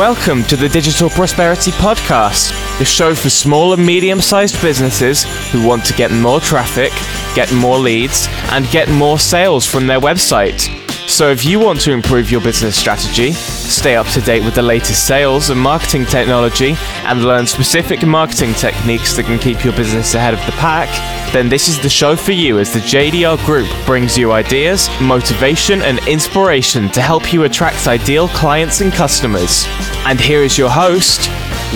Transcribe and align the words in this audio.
Welcome 0.00 0.44
to 0.44 0.56
the 0.56 0.66
Digital 0.66 1.10
Prosperity 1.10 1.72
Podcast, 1.72 2.78
the 2.78 2.86
show 2.86 3.14
for 3.14 3.28
small 3.28 3.74
and 3.74 3.84
medium 3.84 4.22
sized 4.22 4.58
businesses 4.62 5.24
who 5.52 5.68
want 5.68 5.84
to 5.84 5.92
get 5.92 6.10
more 6.10 6.40
traffic, 6.40 6.90
get 7.34 7.52
more 7.52 7.78
leads, 7.78 8.26
and 8.50 8.66
get 8.70 8.88
more 8.88 9.18
sales 9.18 9.66
from 9.66 9.86
their 9.86 10.00
website. 10.00 10.79
So, 11.10 11.28
if 11.28 11.44
you 11.44 11.58
want 11.58 11.80
to 11.80 11.92
improve 11.92 12.30
your 12.30 12.40
business 12.40 12.78
strategy, 12.78 13.32
stay 13.32 13.96
up 13.96 14.06
to 14.10 14.20
date 14.20 14.44
with 14.44 14.54
the 14.54 14.62
latest 14.62 15.06
sales 15.08 15.50
and 15.50 15.60
marketing 15.60 16.06
technology, 16.06 16.76
and 17.04 17.24
learn 17.24 17.46
specific 17.46 18.06
marketing 18.06 18.54
techniques 18.54 19.14
that 19.16 19.24
can 19.24 19.38
keep 19.38 19.62
your 19.64 19.74
business 19.74 20.14
ahead 20.14 20.34
of 20.34 20.46
the 20.46 20.52
pack, 20.52 20.88
then 21.32 21.48
this 21.48 21.66
is 21.66 21.78
the 21.82 21.90
show 21.90 22.14
for 22.14 22.30
you 22.30 22.60
as 22.60 22.72
the 22.72 22.78
JDR 22.78 23.44
Group 23.44 23.68
brings 23.84 24.16
you 24.16 24.32
ideas, 24.32 24.88
motivation, 25.00 25.82
and 25.82 25.98
inspiration 26.06 26.88
to 26.90 27.02
help 27.02 27.32
you 27.32 27.42
attract 27.42 27.88
ideal 27.88 28.28
clients 28.28 28.80
and 28.80 28.92
customers. 28.92 29.64
And 30.06 30.18
here 30.18 30.42
is 30.42 30.56
your 30.56 30.70
host, 30.70 31.28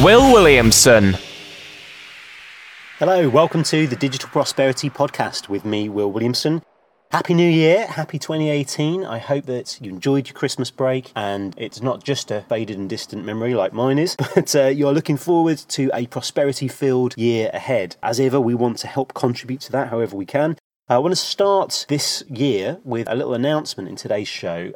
Will 0.03 0.33
Williamson. 0.33 1.19
Hello, 2.99 3.29
welcome 3.29 3.65
to 3.65 3.89
the 3.89 3.97
Digital 3.97 4.31
Prosperity 4.31 4.89
Podcast 4.89 5.49
with 5.49 5.65
me, 5.65 5.89
Will 5.89 6.11
Williamson. 6.11 6.63
Happy 7.11 7.33
New 7.33 7.49
Year, 7.49 7.87
happy 7.87 8.19
2018. 8.19 9.05
I 9.05 9.19
hope 9.19 9.47
that 9.47 9.79
you 9.81 9.89
enjoyed 9.89 10.27
your 10.27 10.35
Christmas 10.35 10.73
break 10.73 11.13
and 11.15 11.55
it's 11.57 11.81
not 11.81 12.03
just 12.03 12.33
a 12.33 12.43
faded 12.49 12.77
and 12.77 12.91
distant 12.91 13.25
memory 13.25 13.55
like 13.55 13.73
mine 13.73 14.01
is, 14.01 14.17
but 14.35 14.55
uh, 14.57 14.65
you're 14.67 14.93
looking 14.93 15.17
forward 15.17 15.59
to 15.59 15.91
a 15.95 16.07
prosperity 16.09 16.67
filled 16.67 17.17
year 17.17 17.51
ahead. 17.55 17.95
As 18.03 18.19
ever, 18.19 18.41
we 18.41 18.55
want 18.55 18.79
to 18.79 18.89
help 18.89 19.15
contribute 19.15 19.61
to 19.61 19.73
that 19.73 19.91
however 19.91 20.17
we 20.17 20.27
can. 20.27 20.57
I 20.89 20.99
want 20.99 21.13
to 21.13 21.17
start 21.17 21.87
this 21.89 22.25
year 22.29 22.81
with 22.83 23.09
a 23.09 23.15
little 23.15 23.35
announcement 23.35 23.89
in 23.89 23.95
today's 23.95 24.29
show. 24.29 24.73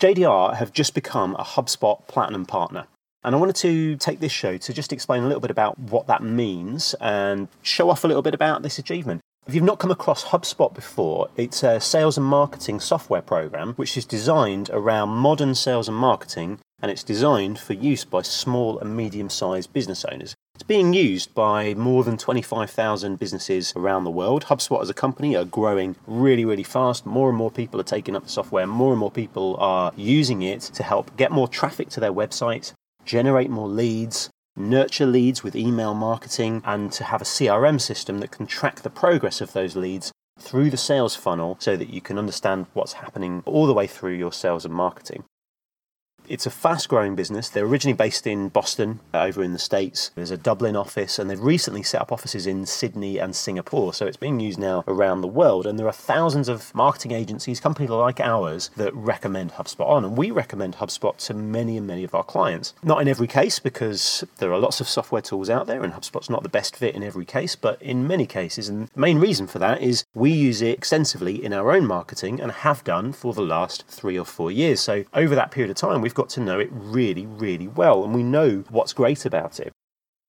JDR 0.00 0.56
have 0.56 0.72
just 0.72 0.94
become 0.94 1.36
a 1.36 1.44
HubSpot 1.44 2.06
Platinum 2.08 2.46
Partner. 2.46 2.86
And 3.22 3.34
I 3.34 3.38
wanted 3.38 3.56
to 3.56 3.96
take 3.96 4.18
this 4.18 4.32
show 4.32 4.56
to 4.56 4.72
just 4.72 4.92
explain 4.92 5.22
a 5.22 5.26
little 5.26 5.40
bit 5.40 5.50
about 5.50 5.78
what 5.78 6.06
that 6.06 6.22
means 6.22 6.94
and 7.00 7.48
show 7.62 7.90
off 7.90 8.02
a 8.02 8.08
little 8.08 8.22
bit 8.22 8.34
about 8.34 8.62
this 8.62 8.78
achievement. 8.78 9.20
If 9.44 9.56
you've 9.56 9.64
not 9.64 9.80
come 9.80 9.90
across 9.90 10.26
HubSpot 10.26 10.72
before, 10.72 11.28
it's 11.36 11.64
a 11.64 11.80
sales 11.80 12.16
and 12.16 12.24
marketing 12.24 12.78
software 12.78 13.22
program 13.22 13.74
which 13.74 13.96
is 13.96 14.04
designed 14.04 14.70
around 14.72 15.08
modern 15.08 15.56
sales 15.56 15.88
and 15.88 15.96
marketing 15.96 16.60
and 16.80 16.92
it's 16.92 17.02
designed 17.02 17.58
for 17.58 17.72
use 17.72 18.04
by 18.04 18.22
small 18.22 18.78
and 18.78 18.96
medium 18.96 19.28
sized 19.28 19.72
business 19.72 20.04
owners. 20.04 20.36
It's 20.54 20.62
being 20.62 20.92
used 20.92 21.34
by 21.34 21.74
more 21.74 22.04
than 22.04 22.18
25,000 22.18 23.18
businesses 23.18 23.72
around 23.74 24.04
the 24.04 24.12
world. 24.12 24.44
HubSpot 24.44 24.80
as 24.80 24.90
a 24.90 24.94
company 24.94 25.34
are 25.34 25.44
growing 25.44 25.96
really, 26.06 26.44
really 26.44 26.62
fast. 26.62 27.04
More 27.04 27.28
and 27.28 27.36
more 27.36 27.50
people 27.50 27.80
are 27.80 27.84
taking 27.84 28.14
up 28.14 28.22
the 28.22 28.28
software. 28.28 28.68
More 28.68 28.92
and 28.92 29.00
more 29.00 29.10
people 29.10 29.56
are 29.58 29.92
using 29.96 30.42
it 30.42 30.60
to 30.60 30.84
help 30.84 31.16
get 31.16 31.32
more 31.32 31.48
traffic 31.48 31.88
to 31.90 32.00
their 32.00 32.12
website, 32.12 32.74
generate 33.04 33.50
more 33.50 33.68
leads, 33.68 34.30
nurture 34.56 35.06
leads 35.06 35.42
with 35.42 35.56
email 35.56 35.94
marketing, 35.94 36.62
and 36.64 36.92
to 36.92 37.04
have 37.04 37.22
a 37.22 37.26
CRM 37.26 37.80
system 37.80 38.18
that 38.18 38.30
can 38.30 38.46
track 38.46 38.82
the 38.82 38.90
progress 38.90 39.40
of 39.40 39.52
those 39.52 39.76
leads 39.76 40.12
through 40.38 40.70
the 40.70 40.76
sales 40.76 41.14
funnel 41.14 41.56
so 41.60 41.76
that 41.76 41.90
you 41.90 42.00
can 42.00 42.18
understand 42.18 42.66
what's 42.72 42.94
happening 42.94 43.42
all 43.46 43.66
the 43.66 43.74
way 43.74 43.86
through 43.86 44.14
your 44.14 44.32
sales 44.32 44.64
and 44.64 44.74
marketing. 44.74 45.24
It's 46.32 46.46
a 46.46 46.50
fast 46.50 46.88
growing 46.88 47.14
business. 47.14 47.50
They're 47.50 47.66
originally 47.66 47.94
based 47.94 48.26
in 48.26 48.48
Boston, 48.48 49.00
uh, 49.12 49.18
over 49.18 49.44
in 49.44 49.52
the 49.52 49.58
States. 49.58 50.10
There's 50.14 50.30
a 50.30 50.38
Dublin 50.38 50.76
office, 50.76 51.18
and 51.18 51.28
they've 51.28 51.38
recently 51.38 51.82
set 51.82 52.00
up 52.00 52.10
offices 52.10 52.46
in 52.46 52.64
Sydney 52.64 53.18
and 53.18 53.36
Singapore. 53.36 53.92
So 53.92 54.06
it's 54.06 54.16
being 54.16 54.40
used 54.40 54.58
now 54.58 54.82
around 54.88 55.20
the 55.20 55.26
world. 55.26 55.66
And 55.66 55.78
there 55.78 55.86
are 55.86 55.92
thousands 55.92 56.48
of 56.48 56.74
marketing 56.74 57.12
agencies, 57.12 57.60
companies 57.60 57.90
like 57.90 58.18
ours, 58.18 58.70
that 58.78 58.94
recommend 58.94 59.52
HubSpot 59.52 59.86
on. 59.86 60.06
And 60.06 60.16
we 60.16 60.30
recommend 60.30 60.76
HubSpot 60.76 61.14
to 61.26 61.34
many 61.34 61.76
and 61.76 61.86
many 61.86 62.02
of 62.02 62.14
our 62.14 62.24
clients. 62.24 62.72
Not 62.82 63.02
in 63.02 63.08
every 63.08 63.26
case, 63.26 63.58
because 63.58 64.24
there 64.38 64.54
are 64.54 64.58
lots 64.58 64.80
of 64.80 64.88
software 64.88 65.20
tools 65.20 65.50
out 65.50 65.66
there, 65.66 65.84
and 65.84 65.92
HubSpot's 65.92 66.30
not 66.30 66.42
the 66.42 66.48
best 66.48 66.76
fit 66.76 66.94
in 66.94 67.02
every 67.02 67.26
case, 67.26 67.56
but 67.56 67.82
in 67.82 68.06
many 68.06 68.24
cases. 68.24 68.70
And 68.70 68.88
the 68.88 69.00
main 69.00 69.18
reason 69.18 69.46
for 69.46 69.58
that 69.58 69.82
is 69.82 70.06
we 70.14 70.30
use 70.30 70.62
it 70.62 70.78
extensively 70.78 71.44
in 71.44 71.52
our 71.52 71.72
own 71.72 71.86
marketing 71.86 72.40
and 72.40 72.50
have 72.52 72.82
done 72.84 73.12
for 73.12 73.34
the 73.34 73.42
last 73.42 73.84
three 73.86 74.18
or 74.18 74.24
four 74.24 74.50
years. 74.50 74.80
So 74.80 75.04
over 75.12 75.34
that 75.34 75.50
period 75.50 75.68
of 75.68 75.76
time, 75.76 76.00
we've 76.00 76.14
got 76.14 76.21
got 76.22 76.28
to 76.28 76.40
know 76.40 76.60
it 76.60 76.68
really, 76.70 77.26
really 77.26 77.66
well, 77.66 78.04
and 78.04 78.14
we 78.14 78.22
know 78.22 78.62
what's 78.70 78.92
great 78.92 79.26
about 79.26 79.58
it. 79.58 79.72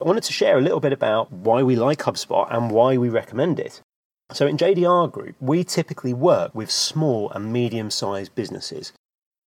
I 0.02 0.06
wanted 0.06 0.24
to 0.24 0.34
share 0.34 0.58
a 0.58 0.62
little 0.62 0.80
bit 0.80 0.92
about 0.92 1.32
why 1.32 1.62
we 1.62 1.76
like 1.76 2.00
HubSpot 2.00 2.48
and 2.52 2.72
why 2.72 2.98
we 2.98 3.10
recommend 3.10 3.60
it. 3.60 3.80
So, 4.32 4.48
in 4.48 4.58
JDR 4.58 5.12
Group, 5.12 5.36
we 5.40 5.64
typically 5.64 6.12
work 6.12 6.56
with 6.56 6.72
small 6.72 7.30
and 7.30 7.54
medium 7.54 7.92
sized 7.92 8.34
businesses. 8.34 8.92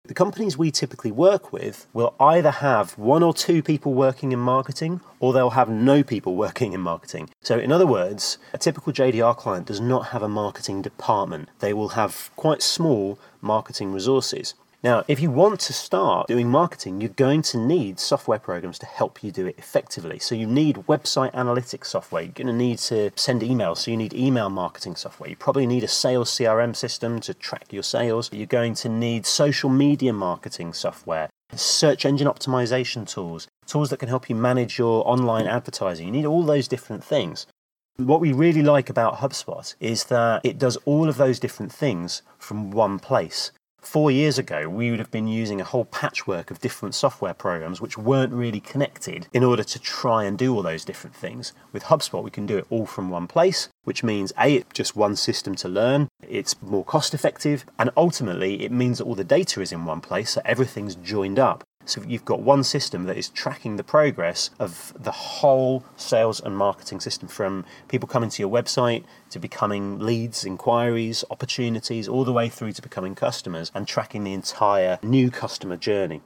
The 0.05 0.13
companies 0.13 0.57
we 0.57 0.71
typically 0.71 1.11
work 1.11 1.51
with 1.51 1.85
will 1.91 2.15
either 2.17 2.51
have 2.51 2.97
one 2.97 3.23
or 3.23 3.33
two 3.33 3.61
people 3.61 3.93
working 3.93 4.31
in 4.31 4.39
marketing 4.39 5.01
or 5.19 5.33
they'll 5.33 5.49
have 5.49 5.67
no 5.67 6.01
people 6.01 6.35
working 6.45 6.71
in 6.71 6.79
marketing. 6.79 7.29
So, 7.41 7.59
in 7.59 7.73
other 7.73 7.85
words, 7.85 8.37
a 8.53 8.57
typical 8.57 8.93
JDR 8.93 9.35
client 9.35 9.67
does 9.67 9.81
not 9.81 10.07
have 10.13 10.23
a 10.23 10.29
marketing 10.29 10.81
department. 10.81 11.49
They 11.59 11.73
will 11.73 11.89
have 11.89 12.31
quite 12.37 12.61
small 12.61 13.19
marketing 13.41 13.91
resources. 13.91 14.53
Now, 14.83 15.03
if 15.07 15.19
you 15.19 15.31
want 15.31 15.59
to 15.61 15.73
start 15.73 16.27
doing 16.27 16.49
marketing, 16.49 17.01
you're 17.01 17.09
going 17.09 17.41
to 17.43 17.57
need 17.57 17.99
software 17.99 18.37
programs 18.37 18.77
to 18.79 18.85
help 18.85 19.23
you 19.23 19.31
do 19.31 19.47
it 19.47 19.57
effectively. 19.57 20.19
So, 20.19 20.35
you 20.35 20.45
need 20.45 20.75
website 20.87 21.33
analytics 21.33 21.87
software. 21.87 22.21
You're 22.21 22.31
going 22.31 22.47
to 22.47 22.53
need 22.53 22.77
to 22.79 23.11
send 23.15 23.41
emails. 23.41 23.77
So, 23.77 23.91
you 23.91 23.97
need 23.97 24.13
email 24.13 24.51
marketing 24.51 24.95
software. 24.95 25.31
You 25.31 25.35
probably 25.35 25.65
need 25.65 25.83
a 25.83 25.87
sales 25.87 26.29
CRM 26.29 26.75
system 26.75 27.19
to 27.21 27.33
track 27.33 27.73
your 27.73 27.81
sales. 27.81 28.29
You're 28.31 28.45
going 28.45 28.75
to 28.75 28.89
need 28.89 29.25
social 29.25 29.71
media 29.71 30.13
marketing 30.13 30.73
software, 30.73 31.31
search 31.55 32.05
engine 32.05 32.27
optimization 32.27 33.09
tools, 33.09 33.47
tools 33.65 33.89
that 33.89 33.97
can 33.97 34.09
help 34.09 34.29
you 34.29 34.35
manage 34.35 34.77
your 34.77 35.07
online 35.07 35.47
advertising. 35.47 36.05
You 36.05 36.11
need 36.11 36.25
all 36.25 36.43
those 36.43 36.67
different 36.67 37.03
things. 37.03 37.47
What 37.95 38.21
we 38.21 38.31
really 38.31 38.61
like 38.61 38.91
about 38.91 39.15
HubSpot 39.15 39.73
is 39.79 40.03
that 40.05 40.45
it 40.45 40.59
does 40.59 40.77
all 40.85 41.09
of 41.09 41.17
those 41.17 41.39
different 41.39 41.71
things 41.71 42.21
from 42.37 42.69
one 42.69 42.99
place. 42.99 43.51
Four 43.89 44.11
years 44.11 44.37
ago, 44.37 44.67
we 44.67 44.91
would 44.91 44.99
have 44.99 45.11
been 45.11 45.29
using 45.29 45.61
a 45.61 45.63
whole 45.63 45.85
patchwork 45.85 46.51
of 46.51 46.59
different 46.59 46.93
software 46.93 47.33
programs 47.33 47.79
which 47.79 47.97
weren't 47.97 48.33
really 48.33 48.59
connected 48.59 49.29
in 49.31 49.45
order 49.45 49.63
to 49.63 49.79
try 49.79 50.25
and 50.25 50.37
do 50.37 50.53
all 50.53 50.61
those 50.61 50.83
different 50.83 51.15
things. 51.15 51.53
With 51.71 51.85
HubSpot, 51.85 52.21
we 52.21 52.29
can 52.29 52.45
do 52.45 52.57
it 52.57 52.67
all 52.69 52.85
from 52.85 53.09
one 53.09 53.27
place, 53.27 53.69
which 53.85 54.03
means 54.03 54.33
A, 54.37 54.55
it's 54.55 54.73
just 54.73 54.97
one 54.97 55.15
system 55.15 55.55
to 55.55 55.69
learn, 55.69 56.09
it's 56.21 56.61
more 56.61 56.83
cost 56.83 57.13
effective, 57.13 57.65
and 57.79 57.89
ultimately 57.95 58.61
it 58.65 58.73
means 58.73 58.97
that 58.97 59.05
all 59.05 59.15
the 59.15 59.23
data 59.23 59.61
is 59.61 59.71
in 59.71 59.85
one 59.85 60.01
place, 60.01 60.31
so 60.31 60.41
everything's 60.43 60.95
joined 60.95 61.39
up. 61.39 61.63
So 61.87 62.03
you've 62.05 62.25
got 62.25 62.41
one 62.41 62.63
system 62.63 63.05
that 63.05 63.17
is 63.17 63.29
tracking 63.29 63.77
the 63.77 63.83
progress 63.83 64.49
of 64.59 64.93
the 64.99 65.11
whole 65.11 65.85
sales 65.95 66.41
and 66.41 66.57
marketing 66.57 66.99
system 66.99 67.29
from 67.29 67.65
people 67.87 68.07
coming 68.07 68.29
to 68.29 68.41
your 68.41 68.51
website 68.51 69.05
to 69.29 69.39
becoming 69.39 69.99
leads, 69.99 70.43
inquiries, 70.43 71.23
opportunities, 71.31 72.07
all 72.07 72.25
the 72.25 72.33
way 72.33 72.49
through 72.49 72.73
to 72.73 72.81
becoming 72.81 73.15
customers 73.15 73.71
and 73.73 73.87
tracking 73.87 74.25
the 74.25 74.33
entire 74.33 74.99
new 75.01 75.31
customer 75.31 75.77
journey. 75.77 76.21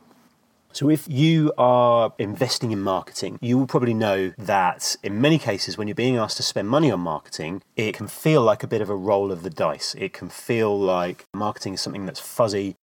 So, 0.74 0.90
if 0.90 1.06
you 1.08 1.52
are 1.58 2.14
investing 2.18 2.72
in 2.72 2.80
marketing, 2.80 3.38
you 3.42 3.58
will 3.58 3.68
probably 3.68 3.94
know 3.94 4.32
that 4.38 4.96
in 5.04 5.20
many 5.20 5.38
cases, 5.38 5.78
when 5.78 5.90
you're 5.90 5.96
being 5.96 6.16
asked 6.16 6.38
to 6.38 6.44
spend 6.44 6.70
money 6.70 6.90
on 6.90 7.02
marketing, 7.02 7.62
it 7.76 7.94
can 7.94 8.08
feel 8.08 8.42
like 8.42 8.64
a 8.64 8.68
bit 8.68 8.80
of 8.82 8.90
a 8.90 8.96
roll 8.96 9.34
of 9.34 9.44
the 9.44 9.50
dice. 9.50 9.96
It 9.98 10.14
can 10.14 10.30
feel 10.30 10.80
like 10.80 11.26
marketing 11.34 11.74
is 11.74 11.82
something 11.82 12.06
that's 12.06 12.22
fuzzy, 12.22 12.78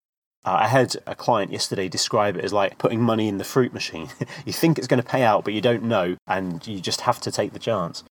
uh, 0.49 0.57
I 0.61 0.67
had 0.67 0.97
a 1.07 1.15
client 1.15 1.53
yesterday 1.53 1.89
describe 1.89 2.37
it 2.37 2.45
as 2.45 2.55
like 2.55 2.79
putting 2.79 3.03
money 3.03 3.29
in 3.29 3.37
the 3.37 3.45
fruit 3.45 3.75
machine. 3.75 4.09
you 4.47 4.53
think 4.53 4.79
it's 4.79 4.87
going 4.87 5.03
to 5.03 5.07
pay 5.07 5.23
out, 5.23 5.45
but 5.45 5.53
you 5.53 5.61
don't 5.61 5.83
know, 5.83 6.17
and 6.27 6.67
you 6.67 6.81
just 6.81 7.03
have 7.03 7.21
to 7.21 7.31
take 7.31 7.53
the 7.53 7.59
chance. 7.59 8.03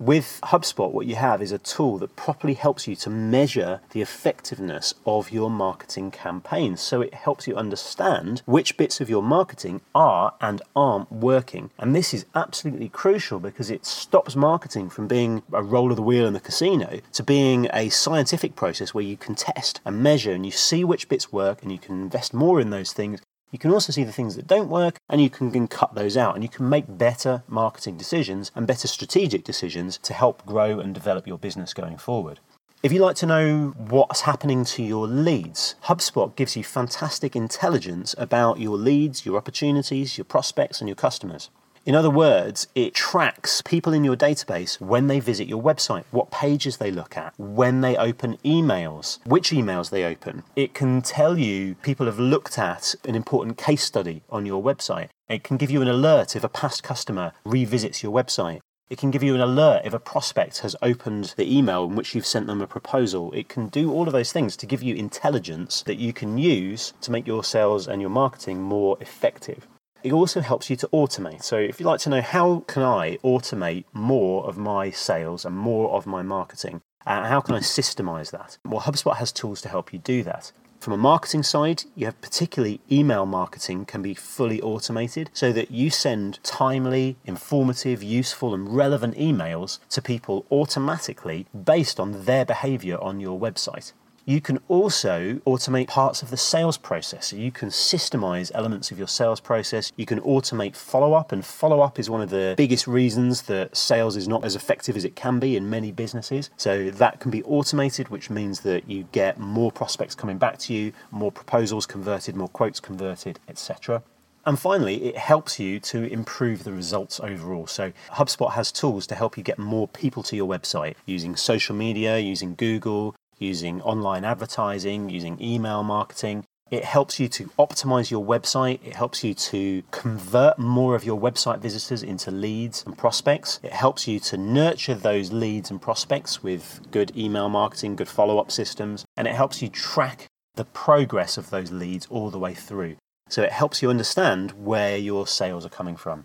With 0.00 0.40
HubSpot, 0.42 0.90
what 0.90 1.06
you 1.06 1.14
have 1.14 1.40
is 1.40 1.52
a 1.52 1.58
tool 1.58 1.98
that 1.98 2.16
properly 2.16 2.54
helps 2.54 2.88
you 2.88 2.96
to 2.96 3.10
measure 3.10 3.80
the 3.90 4.02
effectiveness 4.02 4.92
of 5.06 5.30
your 5.30 5.48
marketing 5.48 6.10
campaigns. 6.10 6.80
So 6.80 7.00
it 7.00 7.14
helps 7.14 7.46
you 7.46 7.54
understand 7.54 8.42
which 8.44 8.76
bits 8.76 9.00
of 9.00 9.08
your 9.08 9.22
marketing 9.22 9.82
are 9.94 10.34
and 10.40 10.60
aren't 10.74 11.12
working. 11.12 11.70
And 11.78 11.94
this 11.94 12.12
is 12.12 12.26
absolutely 12.34 12.88
crucial 12.88 13.38
because 13.38 13.70
it 13.70 13.86
stops 13.86 14.34
marketing 14.34 14.90
from 14.90 15.06
being 15.06 15.44
a 15.52 15.62
roll 15.62 15.90
of 15.90 15.96
the 15.96 16.02
wheel 16.02 16.26
in 16.26 16.32
the 16.32 16.40
casino 16.40 16.98
to 17.12 17.22
being 17.22 17.68
a 17.72 17.88
scientific 17.88 18.56
process 18.56 18.94
where 18.94 19.04
you 19.04 19.16
can 19.16 19.36
test 19.36 19.80
and 19.84 20.02
measure 20.02 20.32
and 20.32 20.44
you 20.44 20.52
see 20.52 20.82
which 20.82 21.08
bits 21.08 21.32
work 21.32 21.62
and 21.62 21.70
you 21.70 21.78
can 21.78 22.02
invest 22.02 22.34
more 22.34 22.60
in 22.60 22.70
those 22.70 22.92
things 22.92 23.20
you 23.54 23.58
can 23.58 23.70
also 23.70 23.92
see 23.92 24.02
the 24.02 24.10
things 24.10 24.34
that 24.34 24.48
don't 24.48 24.68
work 24.68 24.98
and 25.08 25.20
you 25.20 25.30
can, 25.30 25.48
can 25.52 25.68
cut 25.68 25.94
those 25.94 26.16
out 26.16 26.34
and 26.34 26.42
you 26.42 26.48
can 26.48 26.68
make 26.68 26.98
better 26.98 27.44
marketing 27.46 27.96
decisions 27.96 28.50
and 28.56 28.66
better 28.66 28.88
strategic 28.88 29.44
decisions 29.44 29.96
to 29.98 30.12
help 30.12 30.44
grow 30.44 30.80
and 30.80 30.92
develop 30.92 31.24
your 31.24 31.38
business 31.38 31.72
going 31.72 31.96
forward. 31.96 32.40
If 32.82 32.90
you'd 32.90 33.00
like 33.00 33.14
to 33.18 33.26
know 33.26 33.68
what's 33.76 34.22
happening 34.22 34.64
to 34.64 34.82
your 34.82 35.06
leads, 35.06 35.76
HubSpot 35.84 36.34
gives 36.34 36.56
you 36.56 36.64
fantastic 36.64 37.36
intelligence 37.36 38.12
about 38.18 38.58
your 38.58 38.76
leads, 38.76 39.24
your 39.24 39.36
opportunities, 39.36 40.18
your 40.18 40.24
prospects, 40.24 40.80
and 40.80 40.88
your 40.88 40.96
customers. 40.96 41.48
In 41.86 41.94
other 41.94 42.08
words, 42.08 42.66
it 42.74 42.94
tracks 42.94 43.60
people 43.60 43.92
in 43.92 44.04
your 44.04 44.16
database 44.16 44.80
when 44.80 45.06
they 45.06 45.20
visit 45.20 45.46
your 45.46 45.62
website, 45.62 46.04
what 46.12 46.30
pages 46.30 46.78
they 46.78 46.90
look 46.90 47.14
at, 47.14 47.34
when 47.36 47.82
they 47.82 47.94
open 47.94 48.38
emails, 48.42 49.18
which 49.26 49.50
emails 49.50 49.90
they 49.90 50.02
open. 50.02 50.44
It 50.56 50.72
can 50.72 51.02
tell 51.02 51.38
you 51.38 51.74
people 51.82 52.06
have 52.06 52.18
looked 52.18 52.58
at 52.58 52.94
an 53.04 53.14
important 53.14 53.58
case 53.58 53.84
study 53.84 54.22
on 54.30 54.46
your 54.46 54.62
website. 54.62 55.10
It 55.28 55.44
can 55.44 55.58
give 55.58 55.70
you 55.70 55.82
an 55.82 55.88
alert 55.88 56.34
if 56.34 56.42
a 56.42 56.48
past 56.48 56.82
customer 56.82 57.32
revisits 57.44 58.02
your 58.02 58.12
website. 58.12 58.60
It 58.88 58.96
can 58.96 59.10
give 59.10 59.22
you 59.22 59.34
an 59.34 59.42
alert 59.42 59.82
if 59.84 59.92
a 59.92 59.98
prospect 59.98 60.60
has 60.60 60.76
opened 60.80 61.34
the 61.36 61.54
email 61.54 61.84
in 61.84 61.96
which 61.96 62.14
you've 62.14 62.26
sent 62.26 62.46
them 62.46 62.62
a 62.62 62.66
proposal. 62.66 63.30
It 63.32 63.50
can 63.50 63.68
do 63.68 63.92
all 63.92 64.06
of 64.06 64.12
those 64.12 64.32
things 64.32 64.56
to 64.56 64.66
give 64.66 64.82
you 64.82 64.94
intelligence 64.94 65.82
that 65.82 65.98
you 65.98 66.14
can 66.14 66.38
use 66.38 66.94
to 67.02 67.10
make 67.10 67.26
your 67.26 67.44
sales 67.44 67.86
and 67.88 68.00
your 68.00 68.10
marketing 68.10 68.62
more 68.62 68.96
effective. 69.02 69.66
It 70.04 70.12
also 70.12 70.42
helps 70.42 70.68
you 70.68 70.76
to 70.76 70.88
automate. 70.88 71.42
So 71.42 71.56
if 71.56 71.80
you'd 71.80 71.86
like 71.86 72.00
to 72.00 72.10
know 72.10 72.20
how 72.20 72.62
can 72.66 72.82
I 72.82 73.16
automate 73.24 73.84
more 73.94 74.46
of 74.46 74.58
my 74.58 74.90
sales 74.90 75.46
and 75.46 75.56
more 75.56 75.90
of 75.92 76.06
my 76.06 76.20
marketing, 76.20 76.82
uh, 77.06 77.24
how 77.24 77.40
can 77.40 77.54
I 77.54 77.60
systemize 77.60 78.30
that? 78.30 78.58
Well, 78.66 78.82
HubSpot 78.82 79.16
has 79.16 79.32
tools 79.32 79.62
to 79.62 79.70
help 79.70 79.94
you 79.94 79.98
do 79.98 80.22
that. 80.24 80.52
From 80.78 80.92
a 80.92 80.98
marketing 80.98 81.42
side, 81.42 81.84
you 81.94 82.04
have 82.04 82.20
particularly 82.20 82.82
email 82.92 83.24
marketing 83.24 83.86
can 83.86 84.02
be 84.02 84.12
fully 84.12 84.60
automated 84.60 85.30
so 85.32 85.50
that 85.52 85.70
you 85.70 85.88
send 85.88 86.38
timely, 86.42 87.16
informative, 87.24 88.02
useful, 88.02 88.52
and 88.52 88.76
relevant 88.76 89.16
emails 89.16 89.78
to 89.88 90.02
people 90.02 90.44
automatically 90.52 91.46
based 91.64 91.98
on 91.98 92.26
their 92.26 92.44
behavior 92.44 92.98
on 93.00 93.20
your 93.20 93.40
website. 93.40 93.94
You 94.26 94.40
can 94.40 94.58
also 94.68 95.34
automate 95.46 95.88
parts 95.88 96.22
of 96.22 96.30
the 96.30 96.36
sales 96.38 96.78
process. 96.78 97.26
So 97.26 97.36
you 97.36 97.52
can 97.52 97.68
systemize 97.68 98.50
elements 98.54 98.90
of 98.90 98.98
your 98.98 99.08
sales 99.08 99.38
process. 99.38 99.92
You 99.96 100.06
can 100.06 100.20
automate 100.20 100.76
follow 100.76 101.12
up, 101.12 101.30
and 101.30 101.44
follow 101.44 101.80
up 101.80 101.98
is 101.98 102.08
one 102.08 102.22
of 102.22 102.30
the 102.30 102.54
biggest 102.56 102.86
reasons 102.86 103.42
that 103.42 103.76
sales 103.76 104.16
is 104.16 104.26
not 104.26 104.44
as 104.44 104.56
effective 104.56 104.96
as 104.96 105.04
it 105.04 105.14
can 105.14 105.38
be 105.40 105.56
in 105.56 105.68
many 105.68 105.92
businesses. 105.92 106.48
So 106.56 106.90
that 106.90 107.20
can 107.20 107.30
be 107.30 107.42
automated, 107.42 108.08
which 108.08 108.30
means 108.30 108.60
that 108.60 108.88
you 108.88 109.06
get 109.12 109.38
more 109.38 109.70
prospects 109.70 110.14
coming 110.14 110.38
back 110.38 110.58
to 110.60 110.74
you, 110.74 110.92
more 111.10 111.30
proposals 111.30 111.84
converted, 111.84 112.34
more 112.34 112.48
quotes 112.48 112.80
converted, 112.80 113.40
etc. 113.46 114.02
And 114.46 114.58
finally, 114.58 115.04
it 115.04 115.16
helps 115.16 115.58
you 115.58 115.80
to 115.80 116.04
improve 116.04 116.64
the 116.64 116.72
results 116.72 117.18
overall. 117.18 117.66
So, 117.66 117.92
HubSpot 118.12 118.52
has 118.52 118.70
tools 118.70 119.06
to 119.06 119.14
help 119.14 119.38
you 119.38 119.42
get 119.42 119.58
more 119.58 119.88
people 119.88 120.22
to 120.24 120.36
your 120.36 120.48
website 120.48 120.96
using 121.06 121.34
social 121.34 121.74
media, 121.74 122.18
using 122.18 122.54
Google, 122.54 123.14
using 123.38 123.80
online 123.82 124.24
advertising, 124.24 125.08
using 125.08 125.40
email 125.40 125.82
marketing. 125.82 126.44
It 126.70 126.84
helps 126.84 127.20
you 127.20 127.28
to 127.28 127.44
optimize 127.58 128.10
your 128.10 128.24
website. 128.24 128.80
It 128.84 128.96
helps 128.96 129.22
you 129.22 129.34
to 129.34 129.82
convert 129.90 130.58
more 130.58 130.94
of 130.94 131.04
your 131.04 131.20
website 131.20 131.60
visitors 131.60 132.02
into 132.02 132.30
leads 132.30 132.84
and 132.84 132.96
prospects. 132.96 133.60
It 133.62 133.72
helps 133.72 134.08
you 134.08 134.18
to 134.20 134.36
nurture 134.36 134.94
those 134.94 135.30
leads 135.30 135.70
and 135.70 135.80
prospects 135.80 136.42
with 136.42 136.80
good 136.90 137.16
email 137.16 137.48
marketing, 137.48 137.96
good 137.96 138.08
follow 138.08 138.38
up 138.38 138.50
systems, 138.50 139.04
and 139.16 139.28
it 139.28 139.34
helps 139.34 139.60
you 139.62 139.68
track 139.68 140.26
the 140.54 140.64
progress 140.64 141.36
of 141.36 141.50
those 141.50 141.70
leads 141.70 142.06
all 142.10 142.30
the 142.30 142.38
way 142.38 142.54
through. 142.54 142.96
So 143.28 143.42
it 143.42 143.52
helps 143.52 143.82
you 143.82 143.90
understand 143.90 144.52
where 144.52 144.96
your 144.96 145.26
sales 145.26 145.66
are 145.66 145.70
coming 145.70 145.96
from. 145.96 146.24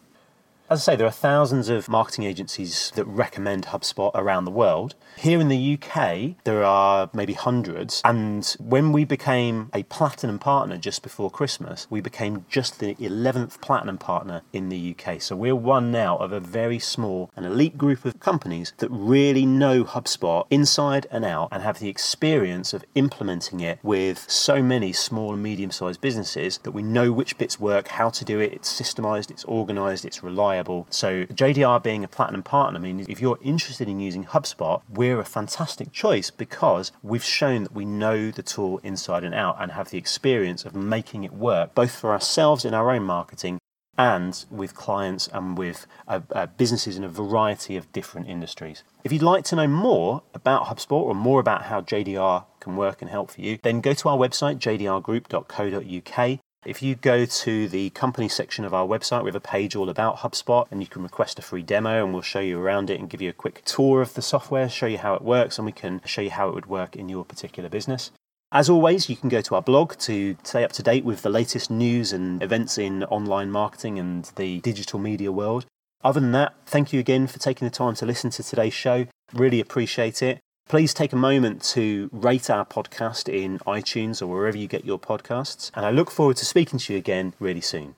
As 0.72 0.88
I 0.88 0.92
say, 0.92 0.96
there 0.98 1.08
are 1.08 1.12
thousands 1.12 1.68
of 1.70 1.90
marketing 1.90 2.26
agencies 2.26 2.92
that 2.94 3.06
recommend 3.06 3.66
HubSpot 3.66 4.12
around 4.14 4.46
the 4.46 4.52
world. 4.52 4.94
Here 5.18 5.42
in 5.42 5.48
the 5.48 5.74
UK, 5.74 6.36
there 6.44 6.64
are 6.64 7.10
maybe 7.12 7.34
hundreds. 7.34 8.04
And 8.06 8.46
when 8.60 8.92
we 8.92 9.04
became 9.04 9.72
a 9.74 9.82
platinum 9.82 10.38
partner 10.38 10.78
just 10.78 11.02
before 11.02 11.32
Christmas, 11.32 11.88
we 11.90 12.02
became 12.02 12.46
just 12.50 12.80
the 12.80 12.94
11th 12.96 13.60
platinum 13.62 13.98
partner 13.98 14.44
in 14.54 14.70
the 14.70 14.96
UK. 14.96 15.20
So 15.24 15.36
we're 15.36 15.56
one 15.56 15.90
now 15.90 16.18
of 16.18 16.32
a 16.32 16.40
very 16.40 16.78
small 16.78 17.32
and 17.36 17.48
elite 17.48 17.76
group 17.76 18.06
of 18.06 18.20
companies 18.20 18.72
that 18.78 18.92
really 18.92 19.48
know 19.48 19.84
HubSpot 19.84 20.46
inside 20.52 21.08
and 21.10 21.26
out 21.26 21.50
and 21.52 21.64
have 21.64 21.80
the 21.80 21.90
experience 21.90 22.76
of 22.76 22.86
implementing 22.94 23.60
it 23.60 23.80
with 23.82 24.30
so 24.30 24.62
many 24.62 24.94
small 24.94 25.34
and 25.34 25.42
medium 25.42 25.72
sized 25.72 26.00
businesses 26.00 26.60
that 26.60 26.74
we 26.74 26.84
know 26.84 27.12
which 27.12 27.40
bits 27.40 27.60
work, 27.60 27.88
how 27.88 28.12
to 28.12 28.24
do 28.24 28.40
it, 28.40 28.54
it's 28.54 28.72
systemized, 28.72 29.32
it's 29.32 29.46
organized, 29.46 30.06
it's 30.06 30.22
reliable 30.22 30.59
reliable. 30.60 30.88
So 30.90 31.26
JDR 31.26 31.82
being 31.82 32.04
a 32.04 32.08
platinum 32.08 32.44
partner 32.44 32.80
means 32.80 33.08
if 33.08 33.22
you're 33.22 33.40
interested 33.42 33.88
in 33.88 34.00
using 34.00 34.26
HubSpot, 34.26 34.82
we're 34.90 35.20
a 35.20 35.26
fantastic 35.26 35.92
choice 35.92 36.30
because 36.30 36.92
we've 37.02 37.24
shown 37.24 37.64
that 37.64 37.74
we 37.74 37.86
know 37.86 38.32
the 38.32 38.44
tool 38.44 38.80
inside 38.84 39.24
and 39.24 39.34
out 39.34 39.58
and 39.60 39.72
have 39.72 39.90
the 39.90 39.98
experience 39.98 40.66
of 40.66 40.76
making 40.76 41.24
it 41.24 41.34
work 41.34 41.74
both 41.76 41.92
for 41.92 42.12
ourselves 42.12 42.66
in 42.66 42.74
our 42.74 42.92
own 42.92 43.04
marketing 43.04 43.60
and 43.98 44.46
with 44.50 44.74
clients 44.74 45.28
and 45.34 45.58
with 45.58 45.86
uh, 46.08 46.22
uh, 46.34 46.46
businesses 46.46 46.96
in 46.96 47.04
a 47.04 47.10
variety 47.10 47.76
of 47.76 47.92
different 47.92 48.30
industries. 48.30 48.84
If 49.04 49.12
you'd 49.12 49.22
like 49.22 49.44
to 49.46 49.58
know 49.58 49.68
more 49.68 50.24
about 50.34 50.68
HubSpot 50.68 51.02
or 51.02 51.14
more 51.14 51.42
about 51.42 51.64
how 51.64 51.82
JDR 51.82 52.46
can 52.62 52.78
work 52.78 53.02
and 53.02 53.12
help 53.12 53.32
for 53.32 53.42
you, 53.42 53.60
then 53.62 53.82
go 53.82 53.94
to 53.94 54.10
our 54.10 54.18
website, 54.18 54.58
jdrgroup.co.uk. 54.60 56.40
If 56.66 56.82
you 56.82 56.96
go 56.96 57.24
to 57.24 57.70
the 57.70 57.90
company 57.92 58.28
section 58.28 58.66
of 58.66 58.74
our 58.74 58.86
website, 58.86 59.24
we 59.24 59.30
have 59.30 59.36
a 59.36 59.40
page 59.40 59.78
all 59.78 59.90
about 59.90 60.18
HubSpot, 60.18 60.68
and 60.70 60.82
you 60.82 60.88
can 60.88 61.04
request 61.04 61.40
a 61.40 61.42
free 61.42 61.62
demo, 61.64 62.04
and 62.04 62.12
we'll 62.14 62.22
show 62.22 62.42
you 62.42 62.60
around 62.60 62.90
it 62.90 63.00
and 63.00 63.10
give 63.10 63.22
you 63.22 63.30
a 63.30 63.34
quick 63.34 63.64
tour 63.64 64.02
of 64.02 64.14
the 64.14 64.22
software, 64.22 64.68
show 64.68 64.86
you 64.86 64.98
how 64.98 65.14
it 65.14 65.22
works, 65.22 65.58
and 65.58 65.66
we 65.66 65.72
can 65.72 66.02
show 66.04 66.22
you 66.22 66.32
how 66.32 66.50
it 66.50 66.56
would 66.56 66.66
work 66.66 66.98
in 66.98 67.08
your 67.08 67.24
particular 67.24 67.70
business. 67.70 68.12
As 68.52 68.70
always, 68.70 69.10
you 69.10 69.16
can 69.16 69.30
go 69.30 69.40
to 69.40 69.56
our 69.56 69.62
blog 69.62 69.96
to 70.00 70.36
stay 70.44 70.66
up 70.66 70.74
to 70.74 70.84
date 70.84 71.06
with 71.06 71.22
the 71.22 71.30
latest 71.30 71.72
news 71.72 72.12
and 72.12 72.44
events 72.44 72.78
in 72.78 73.06
online 73.06 73.52
marketing 73.52 73.98
and 73.98 74.26
the 74.36 74.60
digital 74.60 75.00
media 75.00 75.32
world. 75.32 75.66
Other 76.04 76.20
than 76.20 76.34
that, 76.34 76.56
thank 76.66 76.92
you 76.92 77.00
again 77.00 77.28
for 77.28 77.40
taking 77.40 77.68
the 77.68 77.74
time 77.74 77.96
to 77.96 78.06
listen 78.06 78.32
to 78.32 78.44
today's 78.44 78.74
show. 78.74 79.06
Really 79.34 79.60
appreciate 79.60 80.22
it. 80.22 80.40
Please 80.70 80.94
take 80.94 81.14
a 81.14 81.16
moment 81.16 81.64
to 81.64 82.12
rate 82.14 82.48
our 82.48 82.64
podcast 82.64 83.28
in 83.28 83.58
iTunes 83.66 84.22
or 84.22 84.28
wherever 84.28 84.56
you 84.56 84.68
get 84.68 84.86
your 84.86 85.00
podcasts. 85.00 85.72
And 85.74 85.84
I 85.84 85.90
look 85.90 86.12
forward 86.12 86.38
to 86.38 86.46
speaking 86.46 86.78
to 86.78 86.94
you 86.94 87.00
again 87.00 87.34
really 87.40 87.60
soon. 87.60 87.96